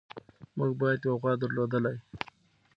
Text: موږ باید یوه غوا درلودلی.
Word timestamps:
موږ 0.57 0.71
باید 0.81 0.99
یوه 1.05 1.17
غوا 1.21 1.31
درلودلی. 1.41 1.97